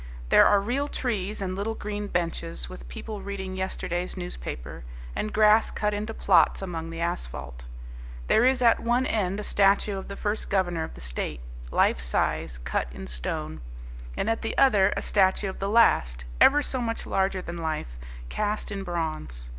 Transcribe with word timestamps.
There 0.29 0.47
are 0.47 0.59
real 0.59 0.87
trees 0.87 1.43
and 1.43 1.55
little 1.55 1.75
green 1.75 2.07
benches, 2.07 2.67
with 2.67 2.87
people 2.87 3.21
reading 3.21 3.55
yesterday's 3.55 4.17
newspaper, 4.17 4.83
and 5.15 5.31
grass 5.31 5.69
cut 5.69 5.93
into 5.93 6.11
plots 6.11 6.59
among 6.63 6.89
the 6.89 6.99
asphalt. 6.99 7.65
There 8.25 8.43
is 8.43 8.63
at 8.63 8.79
one 8.79 9.05
end 9.05 9.39
a 9.39 9.43
statue 9.43 9.99
of 9.99 10.07
the 10.07 10.15
first 10.17 10.49
governor 10.49 10.83
of 10.83 10.95
the 10.95 11.01
state, 11.01 11.39
life 11.69 11.99
size, 11.99 12.57
cut 12.63 12.87
in 12.91 13.05
stone; 13.05 13.61
and 14.17 14.27
at 14.27 14.41
the 14.41 14.57
other 14.57 14.91
a 14.97 15.03
statue 15.03 15.49
of 15.51 15.59
the 15.59 15.69
last, 15.69 16.25
ever 16.41 16.63
so 16.63 16.81
much 16.81 17.05
larger 17.05 17.43
than 17.43 17.57
life, 17.57 17.95
cast 18.27 18.71
in 18.71 18.83
bronze. 18.83 19.49